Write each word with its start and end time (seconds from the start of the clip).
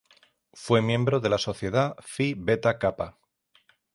Fue 0.55 0.81
miembro 0.81 1.19
de 1.19 1.29
la 1.29 1.37
sociedad 1.37 1.95
Phi 2.03 2.33
Beta 2.35 2.79
Kappa. 2.79 3.19